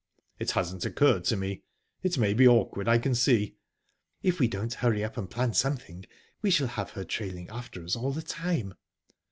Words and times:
"It 0.39 0.49
hasn't 0.53 0.83
occurred 0.83 1.25
to 1.25 1.37
me. 1.37 1.61
It 2.01 2.17
may 2.17 2.33
be 2.33 2.47
awkward, 2.47 2.87
I 2.87 2.97
can 2.97 3.13
see." 3.13 3.57
"If 4.23 4.39
we 4.39 4.47
don't 4.47 4.73
hurry 4.73 5.03
up 5.03 5.15
and 5.15 5.29
plan 5.29 5.53
something, 5.53 6.05
we 6.41 6.49
shall 6.49 6.69
have 6.69 6.89
her 6.93 7.03
trailing 7.05 7.47
after 7.49 7.83
us 7.83 7.95
all 7.95 8.11
the 8.11 8.23
time." 8.23 8.73